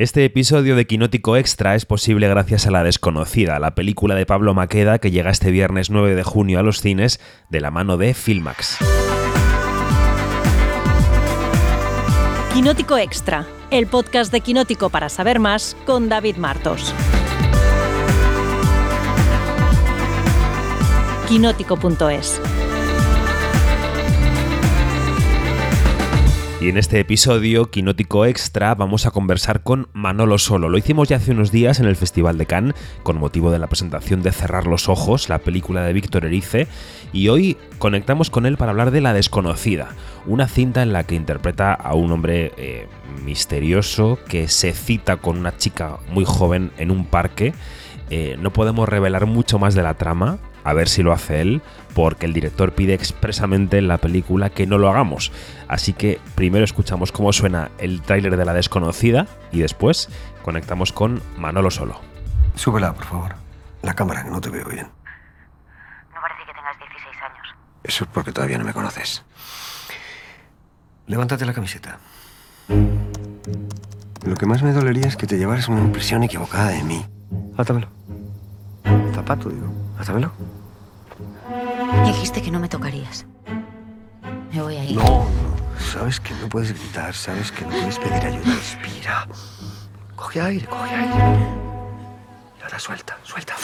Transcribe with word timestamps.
Este 0.00 0.24
episodio 0.24 0.76
de 0.76 0.86
Quinótico 0.86 1.36
Extra 1.36 1.74
es 1.74 1.84
posible 1.84 2.26
gracias 2.26 2.66
a 2.66 2.70
La 2.70 2.82
Desconocida, 2.82 3.58
la 3.58 3.74
película 3.74 4.14
de 4.14 4.24
Pablo 4.24 4.54
Maqueda 4.54 4.98
que 4.98 5.10
llega 5.10 5.30
este 5.30 5.50
viernes 5.50 5.90
9 5.90 6.14
de 6.14 6.22
junio 6.22 6.58
a 6.58 6.62
los 6.62 6.80
cines 6.80 7.20
de 7.50 7.60
la 7.60 7.70
mano 7.70 7.98
de 7.98 8.14
Filmax. 8.14 8.78
Quinótico 12.54 12.96
Extra, 12.96 13.46
el 13.70 13.88
podcast 13.88 14.32
de 14.32 14.40
Quinótico 14.40 14.88
para 14.88 15.10
saber 15.10 15.38
más 15.38 15.76
con 15.84 16.08
David 16.08 16.36
Martos. 16.36 16.94
Quinótico.es 21.28 22.40
Y 26.60 26.68
en 26.68 26.76
este 26.76 27.00
episodio, 27.00 27.70
Quinótico 27.70 28.26
Extra, 28.26 28.74
vamos 28.74 29.06
a 29.06 29.10
conversar 29.10 29.62
con 29.62 29.88
Manolo 29.94 30.36
Solo. 30.36 30.68
Lo 30.68 30.76
hicimos 30.76 31.08
ya 31.08 31.16
hace 31.16 31.30
unos 31.30 31.50
días 31.50 31.80
en 31.80 31.86
el 31.86 31.96
Festival 31.96 32.36
de 32.36 32.44
Cannes, 32.44 32.74
con 33.02 33.16
motivo 33.16 33.50
de 33.50 33.58
la 33.58 33.66
presentación 33.66 34.20
de 34.20 34.30
Cerrar 34.30 34.66
los 34.66 34.90
Ojos, 34.90 35.30
la 35.30 35.38
película 35.38 35.82
de 35.84 35.94
Víctor 35.94 36.26
Erice, 36.26 36.68
y 37.14 37.28
hoy 37.28 37.56
conectamos 37.78 38.28
con 38.28 38.44
él 38.44 38.58
para 38.58 38.72
hablar 38.72 38.90
de 38.90 39.00
La 39.00 39.14
Desconocida, 39.14 39.88
una 40.26 40.48
cinta 40.48 40.82
en 40.82 40.92
la 40.92 41.04
que 41.04 41.14
interpreta 41.14 41.72
a 41.72 41.94
un 41.94 42.12
hombre 42.12 42.52
eh, 42.58 42.88
misterioso 43.24 44.18
que 44.28 44.46
se 44.46 44.74
cita 44.74 45.16
con 45.16 45.38
una 45.38 45.56
chica 45.56 45.96
muy 46.12 46.26
joven 46.26 46.72
en 46.76 46.90
un 46.90 47.06
parque. 47.06 47.54
Eh, 48.10 48.36
no 48.38 48.52
podemos 48.52 48.86
revelar 48.86 49.24
mucho 49.24 49.58
más 49.58 49.74
de 49.74 49.82
la 49.82 49.94
trama, 49.94 50.38
a 50.64 50.72
ver 50.72 50.88
si 50.88 51.02
lo 51.02 51.12
hace 51.12 51.40
él, 51.40 51.62
porque 51.94 52.26
el 52.26 52.32
director 52.32 52.72
pide 52.72 52.94
expresamente 52.94 53.78
en 53.78 53.88
la 53.88 53.98
película 53.98 54.50
que 54.50 54.66
no 54.66 54.78
lo 54.78 54.88
hagamos. 54.88 55.32
Así 55.68 55.92
que 55.92 56.20
primero 56.34 56.64
escuchamos 56.64 57.12
cómo 57.12 57.32
suena 57.32 57.70
el 57.78 58.02
tráiler 58.02 58.36
de 58.36 58.44
La 58.44 58.54
Desconocida 58.54 59.26
y 59.52 59.60
después 59.60 60.08
conectamos 60.42 60.92
con 60.92 61.22
Manolo 61.36 61.70
Solo. 61.70 62.00
Súbela, 62.54 62.92
por 62.92 63.04
favor. 63.04 63.34
La 63.82 63.94
cámara, 63.94 64.22
que 64.22 64.30
no 64.30 64.40
te 64.40 64.50
veo 64.50 64.68
bien. 64.68 64.88
No 66.14 66.20
parece 66.20 66.44
que 66.46 66.52
tengas 66.52 66.78
16 66.78 67.16
años. 67.22 67.54
Eso 67.82 68.04
es 68.04 68.10
porque 68.12 68.32
todavía 68.32 68.58
no 68.58 68.64
me 68.64 68.72
conoces. 68.72 69.24
Levántate 71.06 71.46
la 71.46 71.54
camiseta. 71.54 71.98
Lo 74.24 74.36
que 74.36 74.46
más 74.46 74.62
me 74.62 74.72
dolería 74.72 75.06
es 75.06 75.16
que 75.16 75.26
te 75.26 75.38
llevaras 75.38 75.68
una 75.68 75.80
impresión 75.80 76.22
equivocada 76.22 76.68
de 76.68 76.84
mí. 76.84 77.04
Átamelo. 77.56 77.88
Zapato, 79.20 79.50
digo. 79.50 79.66
Átamelo. 79.98 80.32
Dijiste 82.06 82.40
que 82.40 82.50
no 82.50 82.58
me 82.58 82.70
tocarías. 82.70 83.26
Me 84.50 84.62
voy 84.62 84.76
a 84.76 84.84
ir. 84.84 84.96
No, 84.96 85.02
no. 85.02 85.78
Sabes 85.78 86.18
que 86.20 86.32
no 86.40 86.48
puedes 86.48 86.72
gritar, 86.72 87.12
sabes 87.12 87.52
que 87.52 87.66
no 87.66 87.70
puedes 87.70 87.98
pedir 87.98 88.14
ayuda. 88.14 88.54
Respira. 88.54 89.28
Coge 90.16 90.40
aire, 90.40 90.66
coge 90.66 90.94
aire. 90.94 91.14
Y 92.58 92.62
ahora 92.62 92.78
suelta, 92.78 93.18
suelta. 93.22 93.56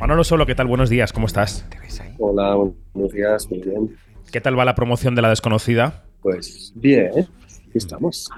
Manolo 0.00 0.22
Solo, 0.22 0.46
¿qué 0.46 0.54
tal? 0.54 0.68
Buenos 0.68 0.88
días, 0.88 1.12
¿cómo 1.12 1.26
estás? 1.26 1.66
¿Te 1.68 1.80
ves 1.80 2.00
ahí? 2.00 2.14
Hola, 2.20 2.54
buenos 2.54 3.12
días, 3.12 3.50
muy 3.50 3.60
bien. 3.60 3.96
¿Qué 4.30 4.40
tal 4.40 4.56
va 4.56 4.64
la 4.64 4.76
promoción 4.76 5.16
de 5.16 5.22
La 5.22 5.30
Desconocida? 5.30 6.04
Pues 6.22 6.72
bien, 6.76 7.10
aquí 7.10 7.72
estamos. 7.74 8.30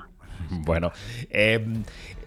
Bueno, 0.65 0.93
eh, 1.31 1.63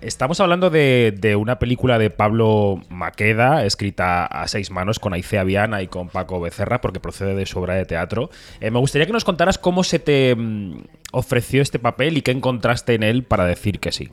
estamos 0.03 0.39
hablando 0.39 0.69
de, 0.69 1.37
una 1.39 1.59
película 1.59 1.97
de 1.97 2.09
Pablo 2.09 2.81
Maqueda, 2.89 3.65
escrita 3.65 4.25
a 4.25 4.47
seis 4.47 4.71
manos 4.71 4.99
con 4.99 5.13
Aicea 5.13 5.43
Viana 5.43 5.81
y 5.81 5.87
con 5.87 6.09
Paco 6.09 6.39
Becerra, 6.39 6.81
porque 6.81 6.99
procede 6.99 7.35
de 7.35 7.45
su 7.45 7.59
obra 7.59 7.75
de 7.75 7.85
teatro. 7.85 8.29
Eh, 8.59 8.71
me 8.71 8.79
gustaría 8.79 9.05
que 9.05 9.13
nos 9.13 9.23
contaras 9.23 9.57
cómo 9.57 9.83
se 9.83 9.99
te 9.99 10.35
mm, 10.35 10.83
ofreció 11.13 11.61
este 11.61 11.79
papel 11.79 12.17
y 12.17 12.21
qué 12.21 12.31
encontraste 12.31 12.93
en 12.93 13.03
él 13.03 13.23
para 13.23 13.45
decir 13.45 13.79
que 13.79 13.91
sí. 13.91 14.09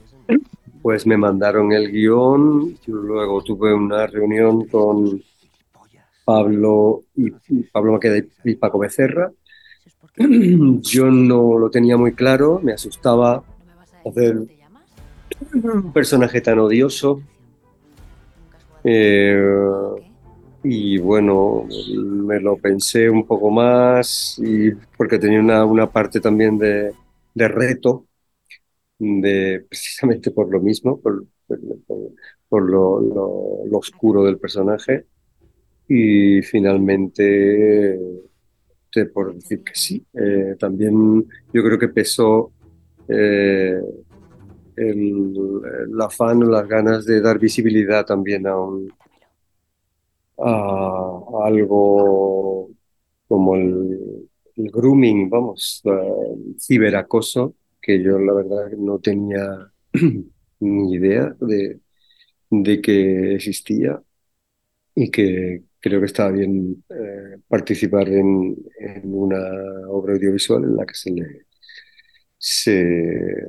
Pues 0.82 1.06
me 1.06 1.16
mandaron 1.16 1.72
el 1.72 1.90
guion, 1.90 2.78
yo 2.86 2.94
luego 2.94 3.42
tuve 3.42 3.74
una 3.74 4.06
reunión 4.06 4.66
con 4.66 5.22
Pablo 6.24 7.02
y 7.16 7.30
Pablo 7.72 7.92
Maqueda 7.92 8.24
y 8.44 8.54
Paco 8.54 8.78
Becerra. 8.78 9.30
Yo 10.16 11.06
no 11.06 11.58
lo 11.58 11.70
tenía 11.70 11.96
muy 11.96 12.12
claro, 12.12 12.60
me 12.62 12.72
asustaba 12.72 13.42
hacer 14.04 14.36
un 15.52 15.92
personaje 15.92 16.40
tan 16.40 16.58
odioso. 16.58 17.22
Eh, 18.84 19.38
y 20.62 20.98
bueno, 20.98 21.66
me 21.96 22.40
lo 22.40 22.56
pensé 22.56 23.08
un 23.08 23.26
poco 23.26 23.50
más 23.50 24.38
y 24.38 24.72
porque 24.96 25.18
tenía 25.18 25.64
una, 25.64 25.90
parte 25.90 26.20
también 26.20 26.58
de, 26.58 26.92
de 27.34 27.48
reto, 27.48 28.06
de, 28.98 29.64
precisamente 29.68 30.30
por 30.30 30.50
lo 30.50 30.60
mismo, 30.60 31.00
por, 31.00 31.24
por- 32.48 32.70
lo, 32.70 32.96
oscuro 33.72 34.24
del 34.24 34.38
personaje. 34.38 35.06
Y 35.88 36.42
finalmente, 36.42 37.98
por 39.12 39.34
decir 39.34 39.62
que 39.64 39.74
sí. 39.74 40.04
Eh, 40.14 40.56
también 40.58 41.26
yo 41.52 41.62
creo 41.64 41.78
que 41.78 41.88
pesó 41.88 42.52
eh, 43.08 43.80
el, 44.76 45.34
afán 46.00 46.42
o 46.42 46.46
las 46.50 46.66
ganas 46.68 47.04
de 47.06 47.20
dar 47.20 47.38
visibilidad 47.38 48.04
también 48.06 48.46
a, 48.46 48.58
un, 48.58 48.92
a, 50.38 51.20
algo 51.44 52.70
como 53.28 53.56
el, 53.56 54.28
el 54.56 54.70
grooming, 54.70 55.30
vamos, 55.30 55.82
el 55.84 56.56
ciberacoso, 56.60 57.54
que 57.80 58.02
yo 58.02 58.18
la 58.18 58.34
verdad 58.34 58.70
no 58.78 58.98
tenía 58.98 59.72
ni 60.60 60.94
idea 60.94 61.34
de, 61.40 61.80
de 62.50 62.80
que 62.80 63.34
existía 63.34 64.02
y 64.94 65.10
que 65.10 65.64
creo 65.80 66.00
que 66.00 66.06
estaba 66.06 66.32
bien 66.32 66.84
eh, 66.90 67.38
participar 67.48 68.08
en, 68.08 68.56
en 68.78 69.14
una 69.14 69.38
obra 69.88 70.14
audiovisual 70.14 70.64
en 70.64 70.76
la 70.76 70.86
que 70.86 70.94
se 70.94 71.10
le 71.10 71.46
se, 72.40 73.46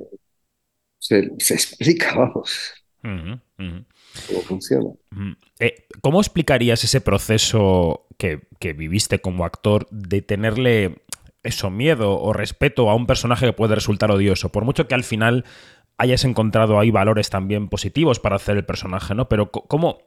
se, 1.02 1.32
se 1.38 1.54
explica, 1.54 2.14
vamos, 2.16 2.74
cómo 3.02 4.40
funciona. 4.42 4.90
Eh, 5.58 5.86
¿Cómo 6.00 6.20
explicarías 6.20 6.84
ese 6.84 7.00
proceso 7.00 8.06
que, 8.18 8.42
que 8.60 8.72
viviste 8.72 9.20
como 9.20 9.44
actor 9.44 9.88
de 9.90 10.22
tenerle 10.22 11.02
eso, 11.42 11.70
miedo 11.70 12.20
o 12.20 12.32
respeto 12.32 12.88
a 12.88 12.94
un 12.94 13.06
personaje 13.06 13.46
que 13.46 13.52
puede 13.52 13.74
resultar 13.74 14.12
odioso? 14.12 14.52
Por 14.52 14.64
mucho 14.64 14.86
que 14.86 14.94
al 14.94 15.02
final 15.02 15.44
hayas 15.98 16.24
encontrado 16.24 16.78
ahí 16.78 16.92
valores 16.92 17.30
también 17.30 17.68
positivos 17.68 18.20
para 18.20 18.36
hacer 18.36 18.56
el 18.56 18.64
personaje, 18.64 19.14
¿no? 19.16 19.28
Pero 19.28 19.50
¿cómo, 19.50 19.98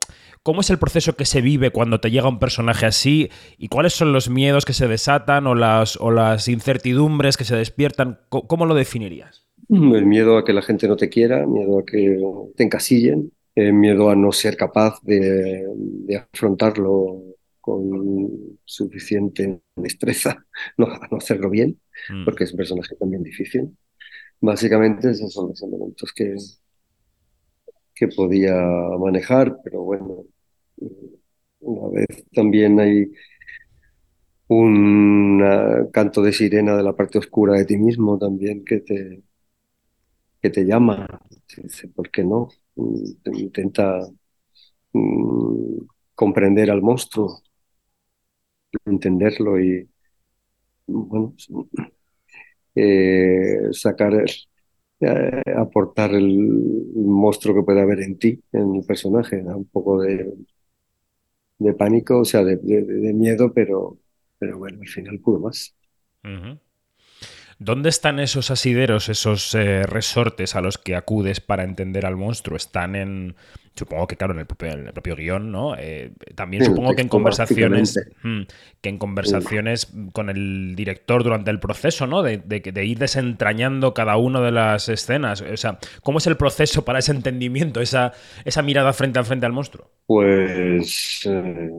cómo 0.43 0.61
es 0.61 0.69
el 0.69 0.79
proceso 0.79 1.17
que 1.17 1.25
se 1.25 1.41
vive 1.41 1.71
cuando 1.71 1.99
te 1.99 2.09
llega 2.09 2.29
un 2.29 2.39
personaje 2.39 2.85
así? 2.85 3.29
¿Y 3.57 3.67
cuáles 3.67 3.93
son 3.93 4.13
los 4.13 4.29
miedos 4.29 4.63
que 4.63 4.73
se 4.73 4.87
desatan 4.87 5.45
o 5.45 5.55
las, 5.55 5.97
o 5.97 6.11
las 6.11 6.47
incertidumbres 6.47 7.35
que 7.35 7.43
se 7.43 7.57
despiertan? 7.57 8.21
¿Cómo 8.29 8.65
lo 8.65 8.75
definirías? 8.75 9.44
El 9.69 10.05
miedo 10.05 10.37
a 10.37 10.45
que 10.45 10.53
la 10.53 10.61
gente 10.61 10.87
no 10.87 10.95
te 10.95 11.09
quiera, 11.09 11.45
miedo 11.47 11.79
a 11.79 11.85
que 11.85 12.19
te 12.55 12.63
encasillen, 12.63 13.31
eh, 13.55 13.71
miedo 13.71 14.09
a 14.09 14.15
no 14.15 14.31
ser 14.31 14.57
capaz 14.57 14.99
de, 15.01 15.65
de 15.75 16.17
afrontarlo 16.17 17.23
con 17.61 18.59
suficiente 18.63 19.61
destreza, 19.75 20.45
no, 20.77 20.85
a 20.87 21.07
no 21.09 21.17
hacerlo 21.17 21.49
bien, 21.49 21.79
Mm. 22.09 22.25
porque 22.25 22.43
es 22.43 22.51
un 22.51 22.57
personaje 22.57 22.95
también 22.97 23.23
difícil. 23.23 23.75
Básicamente 24.41 25.11
esos 25.11 25.33
son 25.33 25.49
los 25.49 25.63
elementos 25.63 26.13
que, 26.13 26.35
que 27.95 28.07
podía 28.07 28.53
manejar, 28.99 29.57
pero 29.63 29.81
bueno, 29.83 30.25
una 31.59 31.89
vez 31.91 32.25
también 32.33 32.79
hay 32.79 33.11
un 34.47 35.41
ah, 35.43 35.87
canto 35.91 36.21
de 36.21 36.33
sirena 36.33 36.75
de 36.77 36.83
la 36.83 36.95
parte 36.95 37.17
oscura 37.19 37.53
de 37.57 37.65
ti 37.65 37.77
mismo 37.77 38.17
también 38.17 38.63
que 38.65 38.79
te, 38.79 39.23
que 40.45 40.51
te 40.51 40.63
llama. 40.63 41.07
¿Por 41.95 42.11
qué 42.11 42.23
no? 42.23 42.49
Mm, 42.75 43.33
Intenta 43.33 44.07
mm, 44.93 45.77
comprender 46.13 46.69
al 46.69 46.83
monstruo, 46.83 47.41
entenderlo 48.85 49.59
y 49.59 49.89
bueno, 50.85 51.33
eh, 52.75 53.69
sacar, 53.71 54.13
eh, 54.99 55.41
aportar 55.57 56.13
el, 56.13 56.37
monstruo 56.95 57.55
que 57.55 57.63
puede 57.63 57.81
haber 57.81 58.01
en 58.01 58.19
ti, 58.19 58.39
en 58.51 58.75
el 58.75 58.85
personaje. 58.85 59.41
Da 59.41 59.55
un 59.55 59.65
poco 59.65 60.01
de, 60.01 60.31
de 61.57 61.73
pánico, 61.73 62.19
o 62.19 62.25
sea, 62.25 62.43
de, 62.43 62.57
miedo, 63.13 63.51
pero, 63.51 63.97
pero 64.37 64.59
bueno, 64.59 64.81
al 64.81 64.87
final 64.89 65.19
pudo 65.19 65.39
más. 65.39 65.75
Ujú. 66.23 66.59
¿Dónde 67.57 67.89
están 67.89 68.19
esos 68.19 68.51
asideros, 68.51 69.07
esos 69.07 69.55
eh, 69.55 69.83
resortes 69.83 70.55
a 70.55 70.61
los 70.61 70.77
que 70.77 70.95
acudes 70.95 71.39
para 71.39 71.63
entender 71.63 72.05
al 72.05 72.17
monstruo? 72.17 72.57
¿Están 72.57 72.95
en, 72.95 73.35
supongo 73.75 74.07
que 74.07 74.17
claro, 74.17 74.33
en 74.33 74.39
el 74.39 74.45
propio, 74.45 74.71
en 74.71 74.87
el 74.87 74.93
propio 74.93 75.15
guion, 75.15 75.51
¿no? 75.51 75.75
Eh, 75.77 76.11
también 76.35 76.65
supongo 76.65 76.95
que 76.95 77.01
en 77.01 77.07
conversaciones, 77.07 77.99
hmm, 78.23 78.41
que 78.81 78.89
en 78.89 78.97
conversaciones 78.97 79.93
con 80.13 80.29
el 80.29 80.75
director 80.75 81.23
durante 81.23 81.51
el 81.51 81.59
proceso, 81.59 82.07
¿no? 82.07 82.23
De, 82.23 82.37
de, 82.37 82.85
ir 82.85 82.97
desentrañando 82.97 83.93
cada 83.93 84.17
una 84.17 84.41
de 84.41 84.51
las 84.51 84.89
escenas. 84.89 85.41
O 85.41 85.57
sea, 85.57 85.79
¿cómo 86.03 86.19
es 86.19 86.27
el 86.27 86.37
proceso 86.37 86.85
para 86.85 86.99
ese 86.99 87.11
entendimiento, 87.11 87.81
esa, 87.81 88.13
esa 88.45 88.61
mirada 88.61 88.93
frente 88.93 89.19
a 89.19 89.23
frente 89.23 89.45
al 89.45 89.53
monstruo? 89.53 89.89
Pues 90.07 91.21
eh, 91.25 91.69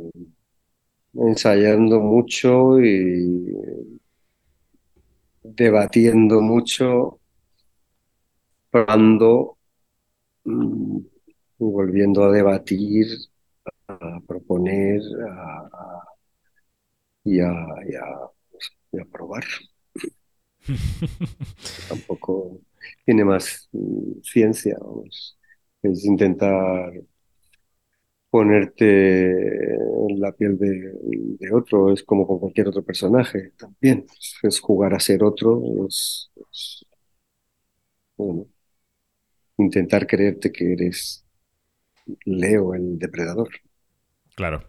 ensayando 1.14 2.00
mucho 2.00 2.80
y 2.80 3.95
debatiendo 5.54 6.40
mucho, 6.40 7.20
probando. 8.70 9.58
Mm, 10.44 10.98
volviendo 11.58 12.24
a 12.24 12.32
debatir, 12.32 13.06
a 13.88 14.20
proponer 14.26 15.00
y, 17.24 17.40
a, 17.40 19.04
probar. 19.10 19.44
Tampoco 21.88 22.60
tiene 23.04 23.24
más 23.24 23.68
mm, 23.72 24.20
ciencia, 24.22 24.76
es 25.82 26.04
intentar 26.04 26.92
ponerte 28.30 29.74
en 29.74 30.20
la 30.20 30.32
piel 30.32 30.58
de, 30.58 31.52
otro, 31.52 31.92
es 31.92 32.02
como 32.02 32.26
con 32.26 32.38
cualquier 32.38 32.68
otro 32.68 32.84
personaje 32.84 33.52
también, 33.56 34.06
es 34.42 34.60
jugar 34.60 34.94
a 34.94 35.00
ser 35.00 35.24
otro, 35.24 35.62
es 35.88 36.30
bueno, 38.16 38.46
intentar 39.58 40.06
creerte 40.06 40.52
que 40.52 40.72
eres 40.72 41.26
Leo, 42.24 42.74
el 42.74 42.98
depredador. 42.98 43.48
Claro. 44.34 44.62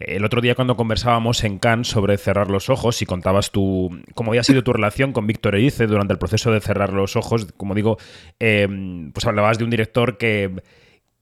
El 0.00 0.24
otro 0.24 0.40
día 0.40 0.54
cuando 0.54 0.76
conversábamos 0.76 1.44
en 1.44 1.58
Cannes 1.58 1.88
sobre 1.88 2.18
cerrar 2.18 2.50
los 2.50 2.68
ojos 2.68 3.00
y 3.02 3.06
contabas 3.06 3.52
tú 3.52 3.90
cómo 4.14 4.32
había 4.32 4.42
sido 4.42 4.62
tu 4.62 4.72
relación 4.72 5.12
con 5.12 5.26
Víctor 5.26 5.54
Erice 5.54 5.86
durante 5.86 6.12
el 6.12 6.18
proceso 6.18 6.50
de 6.50 6.60
cerrar 6.60 6.92
los 6.92 7.14
ojos, 7.14 7.52
como 7.56 7.74
digo, 7.74 7.98
em, 8.38 9.12
pues 9.12 9.26
hablabas 9.26 9.58
de 9.58 9.64
un 9.64 9.70
director 9.70 10.18
que, 10.18 10.62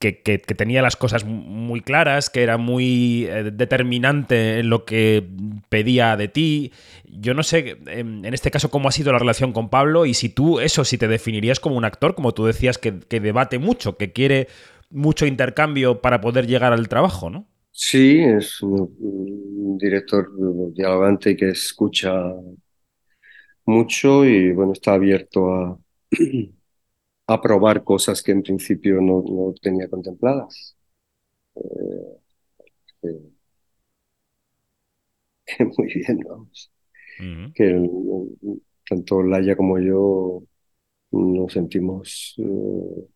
que, 0.01 0.39
tenía 0.39 0.83
las 0.83 0.97
cosas 0.97 1.25
muy 1.25 1.81
claras, 1.83 2.31
que 2.31 2.43
era 2.43 2.57
muy 2.57 3.27
eh, 3.27 3.51
determinante 3.53 4.59
en 4.59 4.71
lo 4.71 4.85
que 4.85 5.25
pedía 5.69 6.17
de 6.17 6.27
ti. 6.27 6.73
Yo 7.05 7.35
no 7.35 7.45
sé, 7.45 7.77
em, 7.87 8.25
en, 8.25 8.35
este 8.35 8.51
caso, 8.51 8.71
cómo 8.71 8.89
ha 8.89 8.93
sido 8.93 9.13
la 9.13 9.19
relación 9.19 9.53
con 9.53 9.69
Pablo 9.69 10.07
y 10.07 10.15
si 10.15 10.31
tú, 10.31 10.59
eso, 10.59 10.85
si 10.85 10.99
te 10.99 11.07
definirías 11.07 11.61
como 11.61 11.77
un 11.77 11.85
actor, 11.85 12.15
como 12.15 12.33
tú 12.33 12.47
decías, 12.47 12.79
que 12.79 13.21
debate 13.21 13.59
mucho, 13.59 13.97
que 13.97 14.13
quiere 14.13 14.49
mucho 14.91 15.27
intercambio 15.27 16.01
para 16.01 16.21
poder 16.21 16.47
llegar 16.47 16.73
al 16.73 16.89
trabajo, 16.89 17.31
¿no? 17.31 17.47
Sí, 17.73 18.19
es 18.21 18.61
un, 18.63 19.79
director 19.79 20.29
dialogante 20.75 21.37
que 21.37 21.51
escucha 21.51 22.13
mucho 23.65 24.25
y 24.25 24.53
bueno, 24.53 24.73
está 24.73 24.95
abierto 24.95 25.55
a, 25.55 25.79
a 27.33 27.41
probar 27.41 27.85
cosas 27.85 28.23
que 28.23 28.33
en 28.33 28.43
principio 28.43 29.01
no, 29.01 29.55
tenía 29.63 29.89
contempladas. 29.89 30.77
Eh, 31.55 32.21
muy 35.79 35.87
bien, 35.95 36.19
vamos. 36.29 36.73
Que 37.55 37.89
tanto 38.89 39.23
Laia 39.23 39.55
como 39.57 39.79
yo 39.79 40.43
nos 41.13 41.53
sentimos 41.53 42.35
eh, 42.39 43.09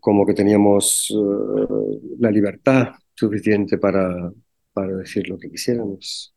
como 0.00 0.26
que 0.26 0.34
teníamos 0.34 1.10
eh, 1.10 2.16
la 2.18 2.30
libertad 2.30 2.94
suficiente 3.14 3.78
para, 3.78 4.32
para, 4.72 4.96
decir 4.96 5.28
lo 5.28 5.38
que 5.38 5.50
quisiéramos. 5.50 6.34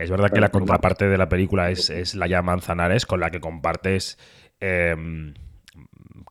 Es 0.00 0.10
verdad 0.10 0.30
que 0.30 0.40
la 0.40 0.48
contraparte 0.48 1.08
de 1.08 1.18
la 1.18 1.28
película 1.28 1.70
es, 1.70 1.90
es 1.90 2.14
Laia 2.14 2.40
Manzanares, 2.40 3.04
con 3.04 3.20
la 3.20 3.30
que 3.30 3.40
compartes 3.40 4.18
em, 4.60 5.34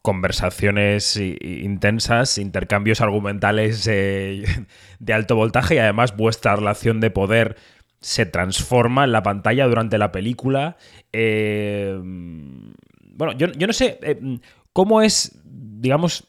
conversaciones 0.01 1.17
intensas, 1.17 2.39
intercambios 2.39 2.99
argumentales 3.01 3.85
eh, 3.87 4.43
de 4.99 5.13
alto 5.13 5.35
voltaje 5.35 5.75
y 5.75 5.77
además 5.77 6.17
vuestra 6.17 6.55
relación 6.55 6.99
de 6.99 7.11
poder 7.11 7.57
se 8.01 8.25
transforma 8.25 9.03
en 9.03 9.11
la 9.11 9.21
pantalla 9.21 9.67
durante 9.67 9.99
la 9.99 10.11
película. 10.11 10.77
Eh, 11.13 11.95
bueno, 12.01 13.33
yo, 13.33 13.47
no 13.47 13.73
sé 13.73 13.99
mm, 14.19 14.35
cómo 14.73 15.01
es, 15.01 15.39
digamos. 15.43 16.27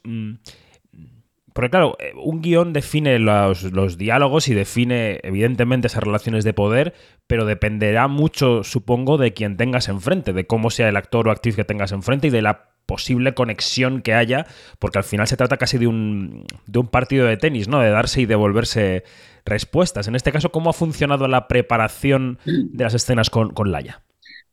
Porque 1.53 1.71
claro, 1.71 1.97
eh, 1.99 2.13
un 2.17 2.43
guion 2.43 2.73
define 2.73 3.19
los, 3.19 3.99
diálogos 3.99 4.49
y 4.49 4.55
define 4.55 5.21
evidentemente 5.23 5.89
esas 5.89 6.03
relaciones 6.03 6.45
de 6.45 6.53
poder, 6.53 6.95
pero 7.27 7.45
dependerá 7.45 8.09
mucho, 8.09 8.63
supongo, 8.63 9.19
de 9.19 9.33
quien 9.33 9.57
tengas 9.57 9.89
enfrente, 9.89 10.33
de 10.33 10.47
cómo 10.47 10.71
sea 10.71 10.89
el 10.89 10.97
actor 10.97 11.29
o 11.29 11.31
actriz 11.31 11.57
que 11.57 11.65
tengas 11.65 11.93
enfrente 11.93 12.29
y 12.29 12.31
de 12.31 12.43
la 12.43 12.71
posible 12.87 13.35
conexión 13.35 14.03
que 14.03 14.15
haya, 14.15 14.47
porque 14.79 14.99
al 14.99 15.05
final 15.05 15.27
se 15.29 15.37
trata 15.37 15.57
casi 15.57 15.79
de 15.79 15.87
un, 15.87 16.45
de 16.67 16.79
un 16.79 16.89
partido 16.89 17.27
de 17.27 17.37
tenis, 17.37 17.69
¿no? 17.69 17.81
De 17.81 17.91
darse 17.91 18.21
y 18.21 18.27
devolverse 18.27 19.05
respuestas. 19.45 20.09
En 20.09 20.17
este 20.17 20.33
caso, 20.33 20.51
¿cómo 20.51 20.71
ha 20.71 20.73
funcionado 20.73 21.29
la 21.29 21.47
preparación 21.47 22.39
de 22.45 22.85
las 22.85 22.95
escenas 22.95 23.31
con, 23.31 23.51
con 23.51 23.71
Laia? 23.71 24.03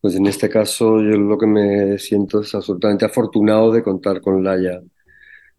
Pues 0.02 0.16
en 0.16 0.28
este 0.28 0.50
caso 0.50 1.02
yo 1.02 1.18
lo 1.18 1.38
que 1.38 1.48
me 1.48 1.98
siento 1.98 2.42
es 2.42 2.54
absolutamente 2.54 3.06
afortunado 3.06 3.72
de 3.72 3.82
contar 3.82 4.22
con 4.22 4.44
Laia 4.44 4.82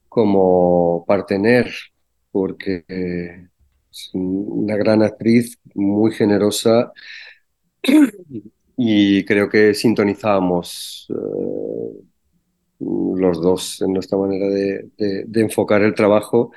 como 0.09 1.05
partener, 1.07 1.73
porque 2.31 2.85
es 3.91 4.11
una 4.13 4.77
gran 4.77 5.03
actriz, 5.03 5.59
muy 5.75 6.13
generosa 6.13 6.93
y 8.77 9.25
creo 9.25 9.49
que 9.49 9.75
sintonizábamos 9.75 11.09
eh, 11.11 12.05
los 12.79 13.43
dos 13.43 13.83
en 13.83 13.93
nuestra 13.93 14.19
manera 14.19 14.49
de, 14.49 14.91
enfocar 15.35 15.83
el 15.83 15.95
trabajo 15.95 16.53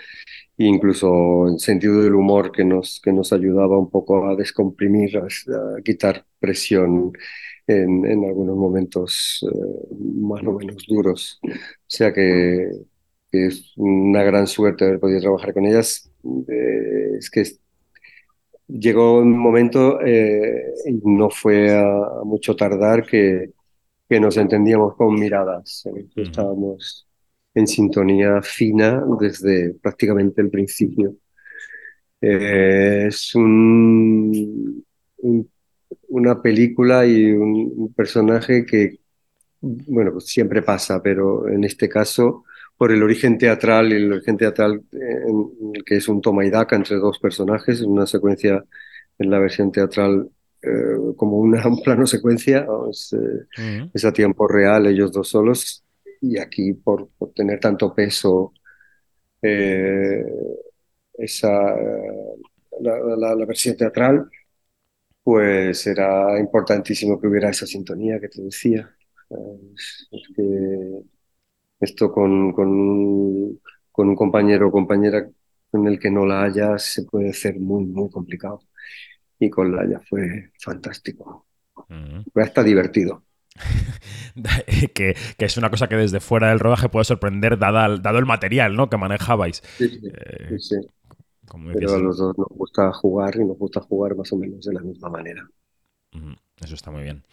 e 0.57 0.65
incluso 0.65 1.47
el 1.47 1.59
sentido 1.59 2.01
del 2.03 2.13
humor 2.13 2.51
que 2.51 2.63
nos, 2.63 3.01
que 3.03 3.11
nos 3.11 3.33
ayudaba 3.33 3.79
un 3.79 3.89
poco 3.89 4.27
a 4.27 4.35
descomprimir, 4.35 5.17
a 5.17 5.27
quitar 5.83 6.25
presión 6.39 7.11
en, 7.67 8.25
algunos 8.25 8.55
momentos 8.55 9.45
eh, 9.51 9.95
más 9.99 10.43
o 10.43 10.53
menos 10.53 10.85
duros. 10.87 11.39
O 11.43 11.49
sea 11.87 12.13
que, 12.13 12.69
es 13.31 13.73
una 13.77 14.23
gran 14.23 14.47
suerte 14.47 14.85
haber 14.85 14.99
podido 14.99 15.21
trabajar 15.21 15.53
con 15.53 15.65
ellas. 15.65 16.11
Eh, 16.47 17.17
es 17.17 17.29
que 17.29 17.43
llegó 18.67 19.19
un 19.19 19.37
momento, 19.37 20.01
eh, 20.01 20.73
y 20.85 20.99
no 21.03 21.29
fue 21.29 21.71
a, 21.77 22.23
mucho 22.23 22.55
tardar, 22.55 23.05
que, 23.05 23.51
que, 24.07 24.19
nos 24.19 24.37
entendíamos 24.37 24.95
con 24.95 25.15
miradas. 25.15 25.83
Estábamos 26.15 27.07
en 27.53 27.67
sintonía 27.67 28.41
fina 28.41 29.03
desde 29.19 29.73
prácticamente 29.75 30.41
el 30.41 30.49
principio. 30.49 31.15
es 32.21 33.35
un, 33.35 34.85
un 35.17 35.49
una 36.11 36.41
película 36.41 37.05
y 37.05 37.31
un, 37.31 37.93
personaje 37.93 38.65
que, 38.65 38.99
bueno, 39.61 40.11
pues 40.13 40.25
siempre 40.27 40.61
pasa, 40.61 41.01
pero 41.01 41.47
en 41.47 41.63
este 41.63 41.89
caso, 41.89 42.43
por 42.81 42.91
el 42.91 43.03
origen 43.03 43.37
teatral, 43.37 43.91
el 43.91 44.11
origen 44.11 44.37
teatral 44.37 44.81
en, 44.91 45.71
que 45.85 45.97
es 45.97 46.07
un 46.07 46.19
toma 46.19 46.43
y 46.43 46.49
daca 46.49 46.75
entre 46.75 46.95
dos 46.95 47.19
personajes, 47.19 47.81
una 47.81 48.07
secuencia 48.07 48.65
en 49.19 49.29
la 49.29 49.37
versión 49.37 49.71
teatral 49.71 50.27
eh, 50.63 51.13
como 51.15 51.37
una, 51.37 51.63
un 51.67 51.79
plano 51.83 52.07
secuencia, 52.07 52.65
es, 52.89 54.03
a 54.03 54.11
tiempo 54.11 54.47
real, 54.47 54.87
ellos 54.87 55.11
dos 55.11 55.29
solos, 55.29 55.83
y 56.21 56.39
aquí 56.39 56.73
por, 56.73 57.07
por 57.19 57.31
tener 57.33 57.59
tanto 57.59 57.93
peso, 57.93 58.51
eh, 59.43 60.25
esa, 61.19 61.51
la, 62.79 63.35
la 63.35 63.45
versión 63.45 63.77
teatral, 63.77 64.27
pues 65.21 65.85
era 65.85 66.39
importantísimo 66.39 67.21
que 67.21 67.27
hubiera 67.27 67.51
esa 67.51 67.67
sintonía 67.67 68.19
que 68.19 68.29
te 68.29 68.41
decía. 68.41 68.91
Esto 71.81 72.11
con, 72.11 72.53
con, 72.53 72.69
un 72.69 74.15
compañero 74.15 74.67
o 74.67 74.71
compañera 74.71 75.27
con 75.69 75.87
el 75.87 75.99
que 75.99 76.11
no 76.11 76.25
la 76.25 76.43
haya 76.43 76.77
se 76.77 77.03
puede 77.03 77.31
hacer 77.31 77.59
muy, 77.59 77.83
muy 77.85 78.09
complicado. 78.09 78.61
Y 79.39 79.49
con 79.49 79.75
la 79.75 79.81
haya 79.81 79.99
fue 80.07 80.51
fantástico. 80.59 81.47
Fue 82.31 82.43
hasta 82.43 82.63
divertido. 82.63 83.23
que, 84.93 85.15
es 85.37 85.57
una 85.57 85.69
cosa 85.69 85.89
que 85.89 85.95
desde 85.95 86.19
fuera 86.19 86.49
del 86.49 86.59
rodaje 86.59 86.87
puede 86.87 87.05
sorprender 87.05 87.57
dado, 87.57 87.97
dado 87.97 88.19
el 88.19 88.25
material 88.25 88.75
¿no? 88.75 88.89
que 88.89 88.97
manejabais. 88.97 89.63
Sí, 89.77 89.89
sí, 89.89 90.07
eh, 90.07 90.57
Pero 91.73 91.95
a 91.95 91.99
los 91.99 92.17
dos 92.17 92.37
nos 92.37 92.47
gusta 92.49 92.93
jugar 92.93 93.35
y 93.37 93.45
nos 93.45 93.57
gusta 93.57 93.81
jugar 93.81 94.15
más 94.15 94.31
o 94.31 94.37
menos 94.37 94.63
de 94.63 94.73
la 94.73 94.81
misma 94.81 95.09
manera. 95.09 95.49
Eso 96.63 96.75
está 96.75 96.91
muy 96.91 97.01
bien. 97.01 97.23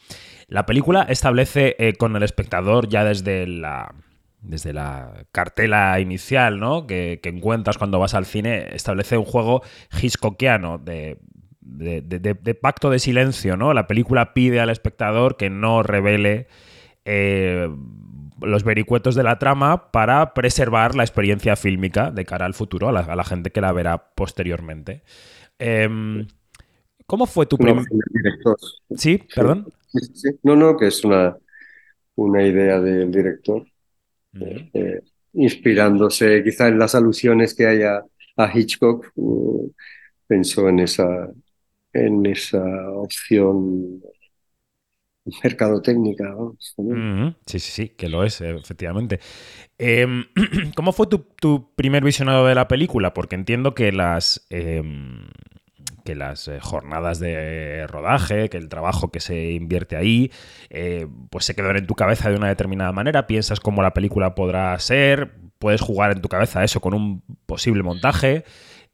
La 0.47 0.65
película 0.65 1.03
establece 1.03 1.77
eh, 1.79 1.95
con 1.95 2.17
el 2.17 2.23
espectador 2.23 2.89
ya 2.89 3.05
desde 3.05 3.47
la, 3.47 3.95
desde 4.41 4.73
la 4.73 5.27
cartela 5.33 5.99
inicial 6.01 6.61
¿no? 6.61 6.87
que, 6.87 7.21
encuentras 7.25 7.79
cuando 7.79 7.99
vas 7.99 8.15
al 8.15 8.27
cine, 8.27 8.75
establece 8.75 9.19
un 9.19 9.25
juego 9.25 9.63
hitchcockiano 10.01 10.79
de, 10.79 11.19
de, 11.61 12.55
pacto 12.55 12.91
de 12.91 12.99
silencio. 12.99 13.57
¿no? 13.57 13.75
La 13.75 13.87
película 13.87 14.35
pide 14.35 14.61
al 14.61 14.71
espectador 14.71 15.37
que 15.37 15.51
no 15.51 15.83
revele 15.83 16.47
eh, 17.05 17.69
los 18.41 18.65
vericuetos 18.65 19.15
de 19.15 19.23
la 19.23 19.39
trama 19.39 19.91
para 19.91 20.35
preservar 20.35 20.95
la 20.95 21.03
experiencia 21.03 21.57
fílmica 21.57 22.11
de 22.11 22.25
cara 22.25 22.47
al 22.47 22.55
futuro, 22.55 22.89
a 22.89 22.93
la, 22.93 23.25
gente 23.25 23.51
que 23.51 23.61
la 23.61 23.73
verá 23.73 24.13
posteriormente. 24.15 25.03
Em, 25.59 26.27
¿Cómo 27.07 27.27
fue 27.27 27.47
tu 27.47 27.57
primer... 27.57 27.85
Sí, 28.95 29.23
perdón. 29.35 29.67
No, 30.43 30.55
no, 30.55 30.77
que 30.77 30.89
es 30.89 31.03
una, 31.05 31.37
una 32.15 32.43
idea 32.43 32.81
del 32.81 33.11
director. 33.11 33.65
Eh, 34.35 35.01
inspirándose 35.35 36.43
quizá 36.43 36.69
en 36.69 36.79
las 36.79 36.95
alusiones 36.95 37.55
que 37.55 37.67
hay 37.67 37.83
a, 37.83 38.05
Hitchcock, 38.55 39.11
uh, 39.17 39.73
pensó 40.27 40.69
en 40.69 40.79
esa, 40.79 41.29
en 41.93 42.25
esa 42.27 42.63
opción 42.93 44.01
mercadotécnica. 45.43 46.35
Sí, 47.47 47.59
sí, 47.59 47.71
sí, 47.71 47.89
que 47.91 48.09
lo 48.09 48.25
es, 48.25 48.41
efectivamente. 48.41 49.21
Em, 49.77 50.25
¿Cómo 50.75 50.93
fue 50.93 51.07
tu, 51.07 51.75
primer 51.75 52.05
visionado 52.05 52.47
de 52.47 52.55
la 52.55 52.69
película? 52.69 53.15
Porque 53.15 53.35
entiendo 53.35 53.75
que 53.75 53.93
las... 53.93 54.47
Em, 54.51 55.29
que 56.09 56.15
las 56.15 56.49
eh, 56.49 56.59
jornadas 56.59 57.19
de 57.21 57.87
rodaje, 57.87 58.49
que 58.49 58.57
el 58.57 58.71
trabajo 58.71 59.11
que 59.11 59.21
se 59.21 59.51
invierte 59.51 59.95
ahí, 59.95 60.33
eh, 60.71 61.07
pues 61.29 61.45
se 61.45 61.55
quedan 61.55 61.77
en 61.77 61.87
tu 61.87 61.95
cabeza 61.95 62.31
de 62.31 62.37
una 62.37 62.49
determinada 62.49 62.93
manera, 62.93 63.27
piensas 63.27 63.61
cómo 63.61 63.83
la 63.83 63.93
película 63.93 64.35
podrá 64.35 64.79
ser, 64.79 65.35
puedes 65.59 65.83
jugar 65.83 66.13
en 66.13 66.23
tu 66.23 66.31
cabeza 66.31 66.65
eso 66.65 66.81
con 66.81 66.95
un 66.95 67.23
posible 67.45 67.83
montaje, 67.83 68.45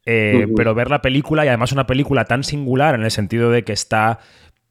eh, 0.05 0.47
pero 0.57 0.75
ver 0.75 0.89
la 0.89 1.01
película 1.01 1.45
y 1.45 1.47
además 1.47 1.71
una 1.71 1.87
película 1.87 2.25
tan 2.25 2.43
singular 2.43 2.95
en 2.95 3.03
el 3.03 3.11
sentido 3.11 3.49
de 3.49 3.63
que 3.63 3.71
está 3.71 4.19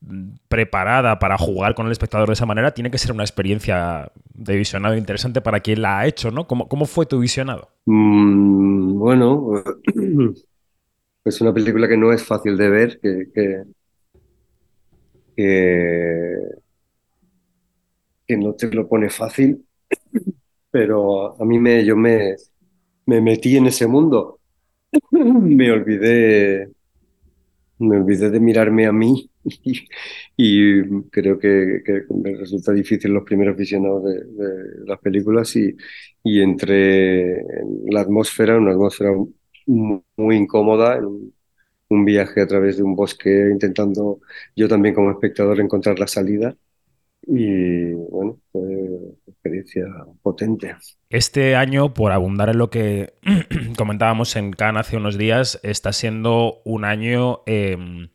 mm, 0.03 0.33
preparada 0.49 1.19
para 1.19 1.39
jugar 1.39 1.75
con 1.75 1.87
el 1.87 1.93
espectador 1.93 2.29
de 2.29 2.35
esa 2.35 2.45
manera, 2.45 2.75
tiene 2.75 2.91
que 2.91 2.99
ser 2.99 3.13
una 3.13 3.23
experiencia 3.23 4.13
de 4.35 4.55
visionado 4.55 4.99
interesante 4.99 5.41
para 5.41 5.61
quien 5.61 5.81
la 5.81 6.01
ha 6.01 6.07
hecho, 6.07 6.31
¿no? 6.31 6.47
¿Cómo, 6.47 6.69
cómo 6.69 6.85
fue 6.85 7.07
tu 7.07 7.19
visionado? 7.21 7.71
Mm, 7.87 8.99
bueno, 8.99 9.63
Es 11.25 11.41
una 11.41 11.55
película 11.55 11.89
que 11.89 11.97
no 11.97 12.13
es 12.13 12.23
fácil 12.23 12.57
de 12.57 12.69
ver, 12.69 13.01
que, 13.01 13.29
que, 13.35 13.65
no 18.37 18.55
te 18.55 18.71
lo 18.71 18.89
pone 18.89 19.11
fácil, 19.11 19.65
pero 20.71 21.41
a 21.41 21.45
mí 21.45 21.59
me, 21.59 21.85
yo 21.85 21.97
me, 21.97 22.37
me 23.07 23.21
metí 23.21 23.57
en 23.57 23.67
ese 23.67 23.87
mundo. 23.87 24.41
Me 25.11 25.73
olvidé, 25.73 26.71
me 27.79 27.99
olvidé 27.99 28.31
de 28.31 28.41
mirarme 28.41 28.87
a 28.87 28.93
mí 28.93 29.31
y, 30.37 30.83
creo 31.11 31.39
que, 31.39 31.83
me 32.11 32.37
resulta 32.37 32.73
difícil 32.73 33.13
los 33.13 33.25
primeros 33.25 33.57
visionados 33.57 34.05
de, 34.05 34.87
las 34.87 35.01
películas 35.01 35.55
y, 35.57 35.77
y 36.23 36.41
entré 36.41 37.41
en 37.41 37.85
la 37.91 38.03
atmósfera, 38.03 38.59
una 38.59 38.73
atmósfera 38.73 39.11
muy 39.67 40.37
incómoda, 40.37 40.97
en 40.97 41.33
un, 41.89 42.05
viaje 42.05 42.41
a 42.41 42.47
través 42.47 42.77
de 42.77 42.83
un 42.83 42.97
bosque 42.97 43.49
intentando 43.53 44.21
yo 44.57 44.67
también 44.67 44.97
como 44.97 45.13
espectador 45.13 45.61
encontrar 45.61 45.99
la 45.99 46.09
salida. 46.09 46.57
Y 47.27 47.93
bueno, 47.93 48.39
fue 48.51 48.61
una 48.61 49.15
experiencia 49.29 49.87
potente. 50.21 50.75
Este 51.09 51.55
año, 51.55 51.95
por 51.95 52.13
abundar 52.13 52.49
en 52.49 52.59
lo 52.59 52.69
que 52.69 53.15
comentábamos 53.79 54.35
en 54.37 54.53
Cannes 54.53 54.81
hace 54.81 54.97
unos 54.97 55.17
días, 55.17 55.61
está 55.63 55.93
siendo 55.93 56.61
un 56.65 56.85
año 56.85 57.43
em, 57.47 58.09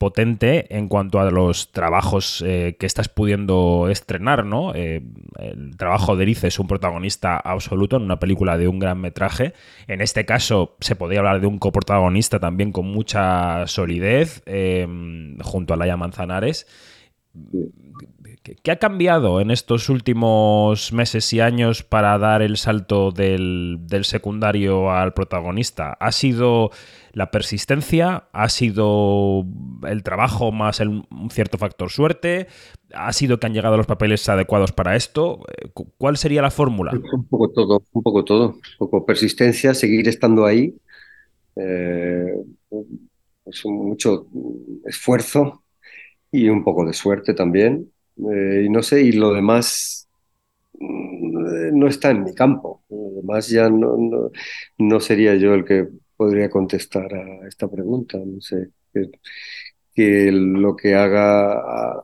potente 0.00 0.74
en 0.74 0.88
cuanto 0.88 1.20
a 1.20 1.30
los 1.30 1.72
trabajos 1.72 2.42
eh, 2.46 2.74
que 2.80 2.86
estás 2.86 3.10
pudiendo 3.10 3.90
estrenar, 3.90 4.46
¿no? 4.46 4.74
Eh, 4.74 5.02
el 5.38 5.76
trabajo 5.76 6.16
de 6.16 6.22
Erice 6.22 6.48
es 6.48 6.58
un 6.58 6.66
protagonista 6.66 7.36
absoluto 7.36 7.96
en 7.96 8.04
una 8.04 8.18
película 8.18 8.56
de 8.56 8.66
un 8.66 8.78
gran 8.78 8.98
metraje. 8.98 9.52
En 9.88 10.00
este 10.00 10.24
caso, 10.24 10.74
se 10.80 10.96
podría 10.96 11.18
hablar 11.18 11.42
de 11.42 11.48
un 11.48 11.58
coprotagonista 11.58 12.40
también 12.40 12.72
con 12.72 12.86
mucha 12.86 13.66
solidez, 13.66 14.42
eh, 14.46 14.88
junto 15.42 15.74
a 15.74 15.76
Laia 15.76 15.98
Manzanares. 15.98 16.66
¿Qué 18.42 18.70
ha 18.70 18.78
cambiado 18.78 19.42
en 19.42 19.50
estos 19.50 19.90
últimos 19.90 20.94
meses 20.94 21.30
y 21.34 21.40
años 21.40 21.82
para 21.82 22.16
dar 22.16 22.40
el 22.40 22.56
salto 22.56 23.12
del, 23.12 23.78
secundario 24.04 24.90
al 24.90 25.12
protagonista? 25.12 25.92
¿Ha 26.00 26.10
sido 26.10 26.70
la 27.12 27.30
persistencia? 27.30 28.28
¿Ha 28.32 28.48
sido 28.48 29.44
el 29.86 30.02
trabajo 30.02 30.52
más 30.52 30.80
un 30.80 31.28
cierto 31.30 31.58
factor 31.58 31.90
suerte? 31.90 32.46
¿Ha 32.94 33.12
sido 33.12 33.38
que 33.38 33.46
han 33.46 33.52
llegado 33.52 33.76
los 33.76 33.86
papeles 33.86 34.26
adecuados 34.26 34.72
para 34.72 34.96
esto? 34.96 35.44
¿Cuál 35.98 36.16
sería 36.16 36.40
la 36.40 36.50
fórmula? 36.50 36.92
Un 37.12 37.28
poco 37.28 37.50
todo, 37.50 37.82
un 37.92 38.02
poco 38.02 38.24
todo. 38.24 38.46
Un 38.46 38.78
poco 38.78 39.04
persistencia, 39.04 39.74
seguir 39.74 40.08
estando 40.08 40.46
ahí. 40.46 40.74
Eh, 41.56 42.36
es 43.44 43.66
mucho 43.66 44.28
esfuerzo 44.86 45.62
y 46.32 46.48
un 46.48 46.64
poco 46.64 46.86
de 46.86 46.94
suerte 46.94 47.34
también. 47.34 47.90
Eh, 48.16 48.64
y 48.66 48.68
no 48.70 48.82
sé, 48.82 49.02
y 49.02 49.12
lo 49.12 49.32
demás 49.32 50.08
mm, 50.74 51.78
no 51.78 51.88
está 51.88 52.10
en 52.10 52.24
mi 52.24 52.34
campo. 52.34 52.84
Además, 52.90 53.48
ya 53.48 53.68
no, 53.70 53.96
no, 54.78 55.00
sería 55.00 55.34
yo 55.36 55.54
el 55.54 55.64
que 55.64 55.88
podría 56.16 56.50
contestar 56.50 57.12
a 57.14 57.48
esta 57.48 57.68
pregunta. 57.70 58.18
No 58.18 58.40
sé, 58.40 58.70
que, 59.94 60.30
lo 60.32 60.76
que 60.76 60.94
haga 60.94 61.52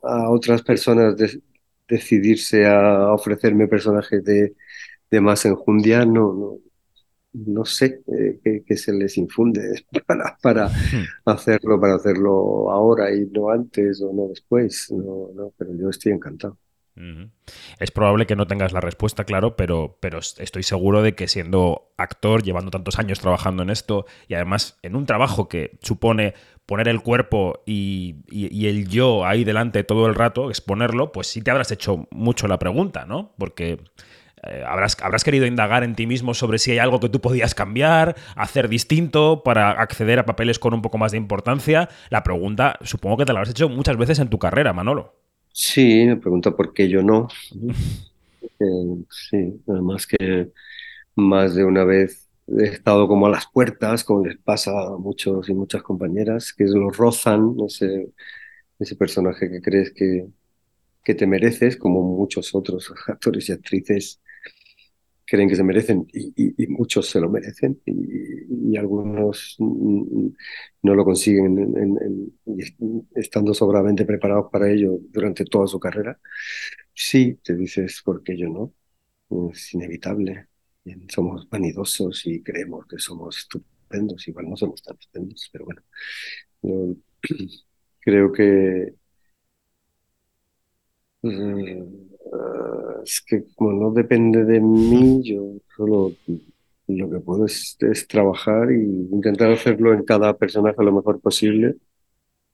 a, 0.02 0.30
otras 0.30 0.62
personas 0.62 1.14
decidirse 1.88 2.66
a 2.66 3.12
ofrecerme 3.12 3.68
personajes 3.68 4.24
de, 4.24 4.56
de 5.10 5.20
más 5.20 5.44
enjundia, 5.46 6.04
no, 6.04 6.32
no, 6.34 6.58
no 7.44 7.64
sé 7.64 8.02
eh, 8.06 8.62
qué, 8.66 8.76
se 8.76 8.92
les 8.92 9.18
infunde 9.18 9.84
para, 10.06 10.38
para 10.40 10.68
hmm. 10.68 11.06
hacerlo, 11.26 11.80
para 11.80 11.96
hacerlo 11.96 12.70
ahora 12.70 13.14
y 13.14 13.26
no 13.26 13.50
antes 13.50 14.00
o 14.00 14.12
no 14.12 14.28
después. 14.28 14.90
No, 14.90 15.30
no, 15.34 15.52
pero 15.56 15.72
yo 15.76 15.90
estoy 15.90 16.12
encantado. 16.12 16.58
Es 17.78 17.90
probable 17.90 18.24
que 18.24 18.36
no 18.36 18.46
tengas 18.46 18.72
la 18.72 18.80
respuesta, 18.80 19.24
claro, 19.24 19.54
pero, 19.54 19.98
pero 20.00 20.18
estoy 20.18 20.62
seguro 20.62 21.02
de 21.02 21.14
que 21.14 21.28
siendo 21.28 21.92
actor, 21.98 22.42
llevando 22.42 22.70
tantos 22.70 22.98
años 22.98 23.20
trabajando 23.20 23.62
en 23.62 23.68
esto 23.68 24.06
y 24.28 24.34
además 24.34 24.78
en 24.82 24.96
un 24.96 25.04
trabajo 25.04 25.46
que 25.46 25.78
supone 25.82 26.32
poner 26.64 26.88
el 26.88 27.02
cuerpo 27.02 27.62
y, 27.66 28.24
y 28.30 28.66
el 28.66 28.88
yo 28.88 29.26
ahí 29.26 29.44
delante 29.44 29.84
todo 29.84 30.06
el 30.06 30.14
rato, 30.14 30.48
exponerlo, 30.48 31.12
pues 31.12 31.26
sí 31.26 31.42
te 31.42 31.50
habrás 31.50 31.70
hecho 31.70 32.08
mucho 32.10 32.48
la 32.48 32.58
pregunta, 32.58 33.04
¿no? 33.04 33.34
Porque 33.36 33.78
eh, 34.50 34.64
habrás, 34.66 34.96
habrás 35.02 35.24
querido 35.24 35.46
indagar 35.46 35.84
en 35.84 35.94
ti 35.94 36.06
mismo 36.06 36.34
sobre 36.34 36.58
si 36.58 36.72
hay 36.72 36.78
algo 36.78 37.00
que 37.00 37.08
tú 37.08 37.20
podías 37.20 37.54
cambiar, 37.54 38.16
hacer 38.34 38.68
distinto 38.68 39.42
para 39.44 39.70
acceder 39.70 40.18
a 40.18 40.26
papeles 40.26 40.58
con 40.58 40.74
un 40.74 40.82
poco 40.82 40.98
más 40.98 41.12
de 41.12 41.18
importancia. 41.18 41.88
La 42.10 42.22
pregunta, 42.22 42.78
supongo 42.82 43.18
que 43.18 43.24
te 43.24 43.32
la 43.32 43.40
has 43.40 43.50
hecho 43.50 43.68
muchas 43.68 43.96
veces 43.96 44.18
en 44.18 44.28
tu 44.28 44.38
carrera, 44.38 44.72
Manolo. 44.72 45.14
Sí, 45.52 46.04
me 46.04 46.16
pregunta 46.16 46.50
por 46.54 46.72
qué 46.72 46.88
yo 46.88 47.02
no. 47.02 47.28
Eh, 48.58 49.04
sí, 49.10 49.60
además 49.68 50.06
que 50.06 50.50
más 51.14 51.54
de 51.54 51.64
una 51.64 51.84
vez 51.84 52.28
he 52.48 52.64
estado 52.64 53.08
como 53.08 53.26
a 53.26 53.30
las 53.30 53.46
puertas, 53.48 54.04
como 54.04 54.26
les 54.26 54.38
pasa 54.38 54.70
a 54.70 54.96
muchos 54.96 55.48
y 55.48 55.54
muchas 55.54 55.82
compañeras, 55.82 56.54
que 56.54 56.64
lo 56.64 56.90
rozan, 56.90 57.54
ese, 57.66 58.12
ese 58.78 58.96
personaje 58.96 59.50
que 59.50 59.60
crees 59.60 59.92
que, 59.92 60.26
que 61.04 61.14
te 61.14 61.26
mereces, 61.26 61.76
como 61.76 62.02
muchos 62.02 62.54
otros 62.54 62.92
actores 63.08 63.48
y 63.48 63.52
actrices 63.52 64.22
creen 65.26 65.48
que 65.48 65.56
se 65.56 65.64
merecen 65.64 66.06
y, 66.12 66.66
muchos 66.68 67.08
se 67.10 67.20
lo 67.20 67.28
merecen 67.28 67.80
y, 67.84 68.76
algunos 68.76 69.56
no 69.58 70.94
lo 70.94 71.04
consiguen 71.04 72.34
estando 73.14 73.54
sobradamente 73.54 74.04
preparados 74.04 74.50
para 74.50 74.70
ello 74.70 74.98
durante 75.10 75.44
toda 75.44 75.66
su 75.66 75.80
carrera. 75.80 76.18
Sí, 76.94 77.38
te 77.42 77.56
dices, 77.56 78.02
¿por 78.04 78.22
qué 78.22 78.36
yo 78.36 78.48
no? 78.48 78.72
Es 79.52 79.74
inevitable. 79.74 80.48
Somos 81.08 81.48
vanidosos 81.48 82.26
y 82.26 82.42
creemos 82.42 82.86
que 82.86 82.98
somos 82.98 83.38
estupendos. 83.38 84.26
Igual 84.28 84.50
no 84.50 84.56
somos 84.56 84.82
tan 84.82 84.96
estupendos, 84.98 85.48
pero 85.52 85.64
bueno. 85.66 85.82
Yo 86.62 86.94
creo 88.00 88.32
que 88.32 88.94
mm, 92.32 93.02
es 93.04 93.22
que 93.26 93.44
como 93.54 93.72
no 93.72 93.92
depende 93.92 94.44
de 94.44 94.60
mí, 94.60 95.20
yo 95.22 95.54
solo 95.76 96.12
lo 96.88 97.10
que 97.10 97.20
puedo 97.20 97.46
es, 97.46 97.76
trabajar 98.08 98.70
y 98.70 98.82
intentar 99.12 99.50
hacerlo 99.50 99.92
en 99.92 100.04
cada 100.04 100.36
personaje 100.36 100.82
lo 100.82 100.92
mejor 100.92 101.20
posible 101.20 101.76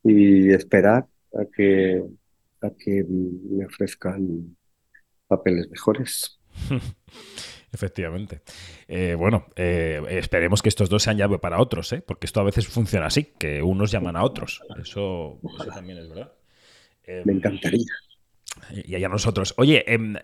y 0.02 0.50
esperar 0.50 1.06
a 1.34 1.44
que, 1.54 2.02
a 2.60 2.70
que 2.70 3.04
me 3.08 3.66
ofrezcan 3.66 4.56
papeles 5.26 5.68
mejores. 5.70 6.40
Efectivamente. 7.72 8.42
Eh, 8.86 9.14
bueno, 9.18 9.46
eh, 9.56 10.02
esperemos 10.10 10.60
que 10.60 10.68
estos 10.68 10.90
dos 10.90 11.02
sean 11.02 11.16
llave 11.16 11.38
para 11.38 11.58
otros, 11.58 11.92
¿eh? 11.94 12.02
porque 12.06 12.26
esto 12.26 12.40
a 12.40 12.44
veces 12.44 12.68
funciona 12.68 13.06
así, 13.06 13.32
que 13.38 13.62
unos 13.62 13.90
llaman 13.90 14.16
a 14.16 14.24
otros. 14.24 14.60
Eso, 14.78 15.40
eso 15.42 15.70
también 15.72 15.98
es 15.98 16.08
verdad. 16.08 16.32
me 17.24 17.32
encantaría. 17.32 17.86
Y 18.84 18.94
allá 18.94 19.08
nosotros. 19.08 19.54
Oye, 19.56 19.84
em, 19.92 20.16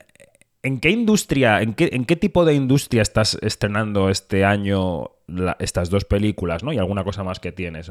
¿en, 0.63 0.81
qué 0.81 0.91
industria, 0.91 1.63
en 1.63 1.75
qué, 1.75 1.91
en 1.93 2.05
qué, 2.05 2.17
tipo 2.17 2.45
de 2.45 2.55
industria 2.55 3.03
estás 3.03 3.39
estrenando 3.43 4.11
este 4.11 4.45
año 4.45 5.11
estas 5.59 5.91
dos 5.91 6.05
películas, 6.05 6.65
¿no? 6.65 6.73
Y 6.73 6.79
alguna 6.79 7.05
cosa 7.05 7.23
más 7.23 7.39
que 7.39 7.53
tienes. 7.53 7.91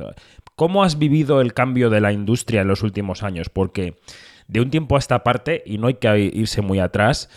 ¿Cómo 0.56 0.84
has 0.84 0.98
vivido 0.98 1.42
el 1.42 1.54
cambio 1.54 1.90
de 1.90 2.02
la 2.02 2.12
industria 2.12 2.62
en 2.62 2.68
los 2.68 2.82
últimos 2.82 3.22
años? 3.24 3.50
Porque 3.50 3.96
de 4.48 4.62
un 4.62 4.72
tiempo 4.72 4.96
a 4.96 5.00
esta 5.00 5.24
parte, 5.24 5.62
y 5.66 5.78
no 5.78 5.88
hay 5.88 5.96
que 5.96 6.18
irse 6.18 6.62
muy 6.62 6.80
atrás, 6.80 7.30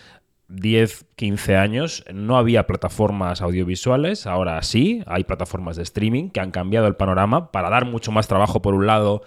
10, 0.49 1.07
15 1.15 1.57
años 1.57 2.05
no 2.13 2.37
había 2.37 2.67
plataformas 2.67 3.41
audiovisuales, 3.41 4.27
ahora 4.27 4.61
sí, 4.63 5.03
hay 5.07 5.25
plataformas 5.25 5.77
de 5.77 5.85
streaming 5.85 6.31
que 6.31 6.41
han 6.41 6.51
cambiado 6.51 6.89
el 6.89 6.97
panorama 6.97 7.53
para 7.53 7.71
dar 7.71 7.85
mucho 7.85 8.11
más 8.11 8.27
trabajo 8.27 8.61
por 8.61 8.75
un 8.75 8.87
lado, 8.87 9.23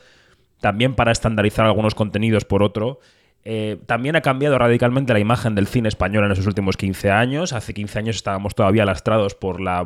también 0.59 0.95
para 0.95 1.11
estandarizar 1.11 1.65
algunos 1.65 1.95
contenidos 1.95 2.45
por 2.45 2.63
otro. 2.63 2.99
Eh, 3.45 3.77
también 3.85 4.15
ha 4.15 4.21
cambiado 4.21 4.57
radicalmente 4.57 5.12
la 5.12 5.19
imagen 5.19 5.53
del 5.53 5.67
cine 5.67 5.89
español 5.89 6.23
en 6.25 6.31
esos 6.31 6.47
últimos 6.47 6.77
15 6.77 7.12
años. 7.12 7.53
Hace 7.53 7.73
15 7.73 8.00
años 8.00 8.15
estábamos 8.15 8.55
todavía 8.55 8.85
lastrados 8.85 9.35
por, 9.35 9.59
la, 9.59 9.85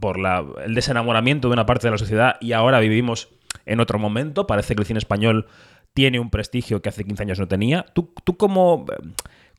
por 0.00 0.18
la, 0.18 0.44
el 0.64 0.74
desenamoramiento 0.74 1.48
de 1.48 1.54
una 1.54 1.66
parte 1.66 1.86
de 1.86 1.92
la 1.92 1.98
sociedad 1.98 2.36
y 2.40 2.52
ahora 2.52 2.80
vivimos 2.80 3.28
en 3.66 3.80
otro 3.80 3.98
momento. 3.98 4.46
Parece 4.46 4.74
que 4.74 4.82
el 4.82 4.86
cine 4.86 4.98
español 4.98 5.46
tiene 5.92 6.18
un 6.18 6.30
prestigio 6.30 6.80
que 6.80 6.88
hace 6.88 7.04
15 7.04 7.22
años 7.22 7.38
no 7.38 7.48
tenía. 7.48 7.84
¿Tú, 7.94 8.10
tú 8.24 8.36
cómo, 8.36 8.86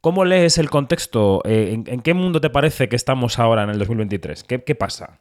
cómo 0.02 0.26
lees 0.26 0.58
el 0.58 0.70
contexto? 0.70 1.42
Eh, 1.46 1.84
¿En, 1.86 2.02
qué 2.02 2.14
mundo 2.14 2.42
te 2.42 2.50
parece 2.50 2.90
que 2.90 2.96
estamos 2.96 3.38
ahora 3.38 3.64
en 3.64 3.70
el 3.70 3.80
2023? 3.80 4.44
¿Qué, 4.44 4.64
qué 4.64 4.76
pasa? 4.76 5.20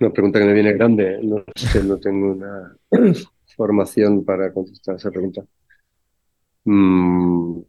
Una 0.00 0.10
pregunta 0.10 0.40
que 0.40 0.44
me 0.44 0.52
viene 0.52 0.72
grande. 0.72 1.20
No, 1.22 1.44
no 1.84 1.96
tengo 1.98 2.32
una 2.32 2.76
formación 3.56 4.24
para 4.24 4.52
contestar 4.52 4.96
esa 4.96 5.10
pregunta. 5.10 5.42
Mm, 6.64 7.62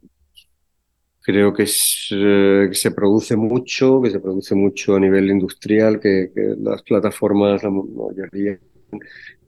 creo 1.22 1.52
que, 1.52 1.64
eh, 1.64 2.66
que, 2.68 2.74
se 2.74 2.90
produce 2.90 3.36
mucho, 3.36 4.00
que 4.02 4.10
se 4.10 4.20
produce 4.20 4.54
mucho 4.54 4.96
a 4.96 5.00
nivel 5.00 5.30
industrial, 5.30 5.98
que, 6.00 6.30
que 6.34 6.54
las 6.58 6.82
plataformas, 6.82 7.62
la 7.62 7.70
mayoría, 7.70 8.58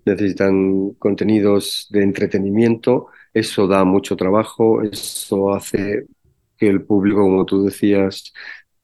necesitan 0.04 0.92
contenidos 0.94 1.86
de 1.90 2.02
entretenimiento. 2.02 3.08
Eso 3.34 3.66
da 3.66 3.84
mucho 3.84 4.16
trabajo, 4.16 4.82
eso 4.82 5.52
hace 5.52 6.06
que 6.56 6.68
el 6.68 6.82
público, 6.84 7.20
como 7.22 7.44
tú 7.44 7.64
decías, 7.64 8.32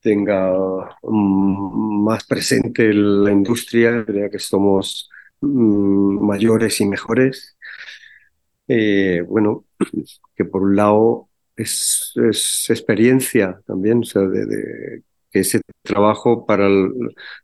tenga 0.01 0.53
mm, 1.01 2.03
más 2.03 2.25
presente 2.25 2.93
la 2.93 3.31
industria, 3.31 4.05
crea 4.05 4.29
que 4.29 4.39
somos 4.39 5.09
mm, 5.41 6.25
mayores 6.25 6.79
y 6.81 6.85
mejores. 6.85 7.57
Eh, 8.67 9.21
bueno, 9.27 9.65
que 10.35 10.45
por 10.45 10.63
un 10.63 10.75
lado 10.75 11.29
es, 11.55 12.13
experiencia 12.69 13.61
también, 13.65 13.99
o 13.99 14.03
sea, 14.03 14.23
de, 14.23 15.03
que 15.31 15.39
ese 15.39 15.61
trabajo 15.81 16.45
para 16.45 16.67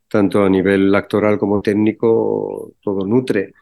tanto 0.07 0.43
a 0.43 0.49
nivel 0.49 0.93
actoral 0.95 1.37
como 1.37 1.61
técnico 1.61 2.73
todo 2.81 3.05
nutre. 3.05 3.53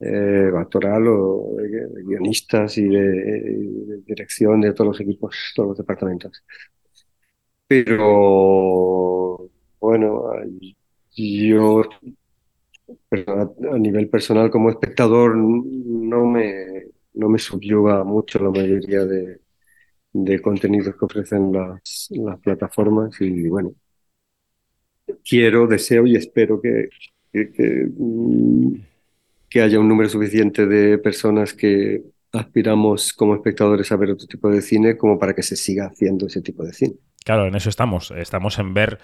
Eh, 0.00 0.50
actoral 0.58 1.06
o 1.06 1.56
guionistas 2.04 2.76
y 2.78 2.88
de, 2.88 4.02
dirección 4.04 4.60
de 4.60 4.72
todos 4.74 4.88
los 4.88 5.00
equipos, 5.00 5.52
todos 5.54 5.68
los 5.70 5.78
departamentos. 5.78 6.42
Pero 7.66 9.48
bueno, 9.80 10.24
yo 11.16 11.82
a 13.10 13.78
nivel 13.78 14.08
personal 14.08 14.50
como 14.50 14.70
espectador 14.70 15.36
no 15.36 16.26
me, 16.26 16.84
no 17.14 17.28
me 17.28 17.38
subyuga 17.38 18.04
mucho 18.04 18.38
la 18.38 18.50
mayoría 18.50 19.04
de, 19.04 19.40
de 20.14 20.40
contenidos 20.40 20.94
que 20.96 21.04
ofrecen 21.04 21.52
las, 21.52 22.08
las, 22.10 22.38
plataformas 22.40 23.20
y 23.20 23.48
bueno, 23.48 23.72
quiero, 25.28 25.66
deseo 25.66 26.06
y 26.06 26.16
espero 26.16 26.60
que, 26.60 26.88
que, 27.32 27.88
mm, 27.96 28.74
que, 29.48 29.60
haya 29.60 29.80
un 29.80 29.88
número 29.88 30.08
suficiente 30.08 30.66
de 30.66 30.98
personas 30.98 31.52
que 31.52 32.02
aspiramos 32.32 33.12
como 33.12 33.34
espectadores 33.34 33.90
a 33.92 33.96
ver 33.96 34.12
otro 34.12 34.26
tipo 34.26 34.48
de 34.48 34.62
cine 34.62 34.96
como 34.96 35.18
para 35.18 35.34
que 35.34 35.42
se 35.42 35.56
siga 35.56 35.86
haciendo 35.86 36.26
ese 36.26 36.42
tipo 36.42 36.64
de 36.64 36.72
cine. 36.72 36.94
Claro, 37.24 37.46
en 37.46 37.54
eso 37.54 37.70
estamos. 37.70 38.10
Estamos 38.10 38.58
en 38.58 38.74
ver 38.74 38.98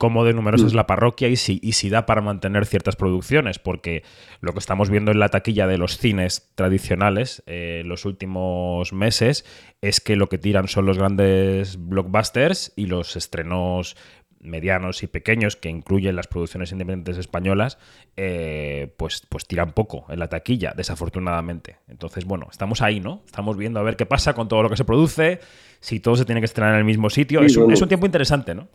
cómo 0.00 0.24
de 0.24 0.32
numerosa 0.32 0.66
es 0.66 0.72
mm. 0.72 0.76
la 0.76 0.86
parroquia 0.86 1.28
y 1.28 1.36
si, 1.36 1.60
y 1.62 1.72
si 1.72 1.90
da 1.90 2.06
para 2.06 2.22
mantener 2.22 2.64
ciertas 2.64 2.96
producciones, 2.96 3.58
porque 3.58 4.02
lo 4.40 4.54
que 4.54 4.58
estamos 4.58 4.88
viendo 4.88 5.12
en 5.12 5.18
la 5.18 5.28
taquilla 5.28 5.66
de 5.66 5.76
los 5.76 5.98
cines 5.98 6.50
tradicionales 6.54 7.42
eh, 7.44 7.82
los 7.84 8.06
últimos 8.06 8.94
meses 8.94 9.44
es 9.82 10.00
que 10.00 10.16
lo 10.16 10.30
que 10.30 10.38
tiran 10.38 10.68
son 10.68 10.86
los 10.86 10.96
grandes 10.96 11.76
blockbusters 11.78 12.72
y 12.76 12.86
los 12.86 13.14
estrenos 13.14 13.94
medianos 14.40 15.02
y 15.02 15.06
pequeños 15.06 15.56
que 15.56 15.68
incluyen 15.68 16.16
las 16.16 16.28
producciones 16.28 16.72
independientes 16.72 17.18
españolas, 17.18 17.76
eh, 18.16 18.94
pues, 18.96 19.26
pues 19.28 19.46
tiran 19.46 19.72
poco 19.72 20.06
en 20.08 20.18
la 20.18 20.28
taquilla, 20.28 20.72
desafortunadamente. 20.74 21.76
Entonces, 21.88 22.24
bueno, 22.24 22.48
estamos 22.50 22.80
ahí, 22.80 23.00
¿no? 23.00 23.22
Estamos 23.26 23.58
viendo 23.58 23.80
a 23.80 23.82
ver 23.82 23.96
qué 23.96 24.06
pasa 24.06 24.32
con 24.32 24.48
todo 24.48 24.62
lo 24.62 24.70
que 24.70 24.78
se 24.78 24.86
produce, 24.86 25.40
si 25.80 26.00
todo 26.00 26.16
se 26.16 26.24
tiene 26.24 26.40
que 26.40 26.46
estrenar 26.46 26.72
en 26.72 26.78
el 26.78 26.86
mismo 26.86 27.10
sitio. 27.10 27.42
es, 27.42 27.54
un, 27.58 27.70
es 27.70 27.82
un 27.82 27.88
tiempo 27.88 28.06
interesante, 28.06 28.54
¿no? 28.54 28.68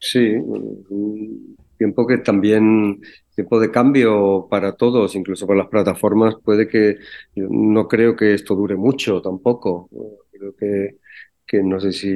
Sí, 0.00 0.18
un 0.34 1.56
tiempo 1.76 2.06
que 2.06 2.18
también, 2.18 3.00
tiempo 3.34 3.58
de 3.60 3.70
cambio 3.70 4.46
para 4.50 4.72
todos, 4.76 5.14
incluso 5.16 5.46
para 5.46 5.60
las 5.60 5.68
plataformas, 5.68 6.36
puede 6.44 6.68
que, 6.68 6.98
no 7.36 7.88
creo 7.88 8.14
que 8.16 8.34
esto 8.34 8.54
dure 8.54 8.76
mucho 8.76 9.20
tampoco. 9.22 9.88
Creo 10.30 10.54
que, 10.56 10.98
que 11.46 11.62
no 11.62 11.80
sé 11.80 11.92
si 11.92 12.08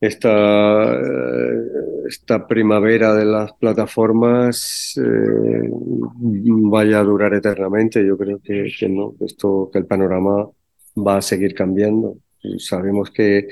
esta, 0.00 1.00
esta 2.06 2.46
primavera 2.46 3.14
de 3.14 3.24
las 3.24 3.52
plataformas 3.54 4.94
eh, 4.98 5.68
vaya 6.70 7.00
a 7.00 7.04
durar 7.04 7.34
eternamente. 7.34 8.04
Yo 8.06 8.16
creo 8.18 8.40
que, 8.42 8.70
que 8.78 8.88
no, 8.88 9.14
esto, 9.20 9.70
que 9.72 9.78
el 9.78 9.86
panorama 9.86 10.48
va 10.96 11.16
a 11.18 11.22
seguir 11.22 11.54
cambiando. 11.54 12.18
Sabemos 12.58 13.10
que 13.10 13.48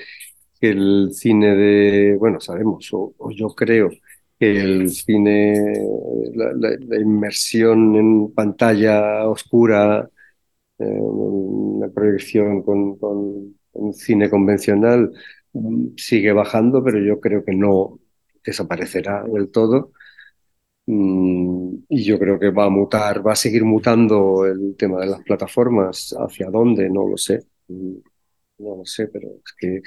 que 0.62 0.70
el 0.70 1.10
cine 1.12 1.56
de, 1.56 2.16
bueno, 2.16 2.40
sabemos, 2.40 2.88
o, 2.92 3.14
yo 3.32 3.48
creo 3.48 3.90
que 4.38 4.60
el 4.60 4.90
cine, 4.90 5.54
la, 6.34 7.00
inmersión 7.00 7.96
en 7.96 8.32
pantalla 8.32 9.28
oscura, 9.28 10.08
eh, 10.78 10.84
una 10.84 11.88
proyección 11.88 12.62
con, 12.62 13.56
cine 13.94 14.30
convencional 14.30 15.12
mm, 15.52 15.96
sigue 15.96 16.32
bajando, 16.32 16.84
pero 16.84 17.00
yo 17.00 17.20
creo 17.20 17.44
que 17.44 17.54
no 17.54 17.98
desaparecerá 18.44 19.24
del 19.24 19.50
todo. 19.50 19.92
Mm, 20.86 21.74
y 21.88 22.04
yo 22.04 22.18
creo 22.18 22.38
que 22.38 22.50
va 22.50 22.66
a 22.66 22.70
mutar, 22.70 23.26
va 23.26 23.32
a 23.32 23.36
seguir 23.36 23.64
mutando 23.64 24.46
el 24.46 24.76
tema 24.76 25.00
de 25.00 25.06
las 25.06 25.22
plataformas. 25.22 26.14
¿Hacia 26.18 26.50
dónde? 26.50 26.88
No 26.90 27.08
lo 27.08 27.16
sé. 27.16 27.46
No 28.62 28.76
lo 28.76 28.84
sé, 28.86 29.08
pero 29.08 29.28
es 29.44 29.52
que, 29.58 29.82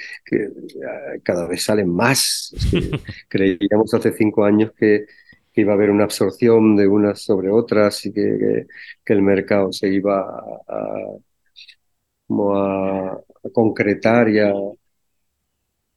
ah, 0.86 1.18
cada 1.22 1.46
vez 1.48 1.64
salen 1.64 1.88
más. 1.88 2.54
creíamos 3.28 3.92
hace 3.94 4.12
cinco 4.12 4.44
años 4.44 4.72
que, 4.76 5.06
iba 5.58 5.72
a 5.72 5.76
haber 5.76 5.90
una 5.90 6.04
absorción 6.04 6.76
de 6.76 6.86
unas 6.86 7.22
sobre 7.22 7.50
otras 7.50 8.04
y 8.04 8.12
que, 8.12 8.66
el 9.06 9.22
mercado 9.22 9.72
se 9.72 9.88
iba 9.88 10.20
a, 10.20 11.16
a, 12.28 13.18
concretar 13.52 14.28
y 14.28 14.38
a, 14.40 14.52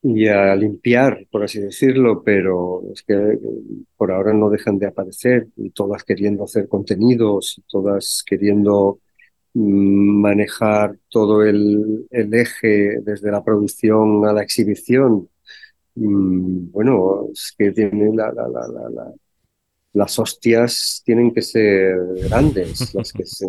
y 0.01 0.27
a 0.27 0.55
limpiar, 0.55 1.27
por 1.29 1.43
así 1.43 1.59
decirlo, 1.59 2.23
pero 2.23 2.83
es 2.93 3.03
que 3.03 3.37
por 3.97 4.11
ahora 4.11 4.33
no 4.33 4.49
dejan 4.49 4.79
de 4.79 4.87
aparecer 4.87 5.47
y 5.57 5.71
todas 5.71 6.03
queriendo 6.03 6.45
hacer 6.45 6.69
contenidos 6.69 7.57
y 7.57 7.61
todas 7.63 8.23
queriendo 8.25 8.99
manejar 9.53 10.97
todo 11.09 11.43
el, 11.43 12.07
eje 12.11 12.99
desde 13.01 13.31
la 13.31 13.43
producción 13.43 14.25
a 14.25 14.33
la 14.33 14.43
exhibición, 14.43 15.29
mm, 15.95 16.71
bueno, 16.71 17.27
es 17.33 17.53
que 17.57 17.71
tiene 17.71 18.15
la, 18.15 18.31
las 19.93 20.19
hostias 20.19 21.01
tienen 21.03 21.33
que 21.33 21.41
ser 21.41 21.97
grandes, 22.29 22.93
las 22.93 23.11
que, 23.11 23.25
se, 23.25 23.47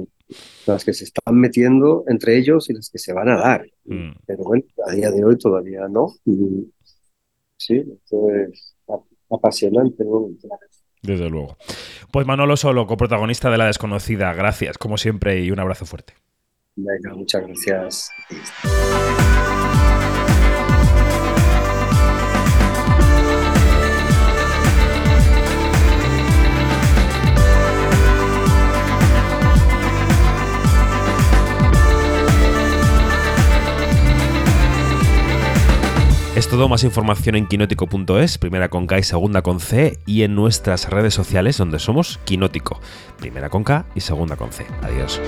las 0.66 0.84
que 0.84 0.94
se 0.94 1.04
están 1.04 1.36
metiendo 1.36 2.04
entre 2.08 2.38
ellos 2.38 2.70
y 2.70 2.74
las 2.74 2.90
que 2.90 2.98
se 2.98 3.12
van 3.12 3.28
a 3.28 3.36
dar. 3.36 3.66
Mm. 3.84 4.12
Pero 4.26 4.44
bueno, 4.44 4.64
a 4.86 4.92
día 4.92 5.10
de 5.10 5.24
hoy 5.24 5.36
todavía 5.36 5.86
no. 5.88 6.14
Sí, 7.56 7.76
esto 7.76 8.30
es 8.30 8.74
apasionante. 9.28 10.04
Desde 11.02 11.30
luego. 11.30 11.56
Pues 12.12 12.26
Manolo 12.26 12.56
Solo, 12.56 12.86
coprotagonista 12.86 13.50
de 13.50 13.58
La 13.58 13.66
Desconocida, 13.66 14.32
gracias, 14.34 14.78
como 14.78 14.98
siempre, 14.98 15.40
y 15.40 15.50
un 15.50 15.60
abrazo 15.60 15.86
fuerte. 15.86 16.14
Venga, 16.76 17.14
muchas 17.14 17.42
gracias. 17.46 18.10
Es 36.40 36.48
todo, 36.48 36.70
más 36.70 36.85
información 36.85 37.37
en 37.37 37.46
quinótico.es, 37.46 38.38
primera 38.38 38.70
con 38.70 38.87
K 38.87 38.98
y 38.98 39.03
segunda 39.03 39.42
con 39.42 39.61
C, 39.61 39.98
y 40.07 40.22
en 40.22 40.35
nuestras 40.35 40.88
redes 40.88 41.12
sociales 41.12 41.59
donde 41.59 41.79
somos 41.79 42.18
Quinótico, 42.24 42.81
primera 43.18 43.50
con 43.50 43.62
K 43.62 43.85
y 43.94 44.00
segunda 44.00 44.37
con 44.37 44.50
C. 44.50 44.64
Adiós. 44.81 45.20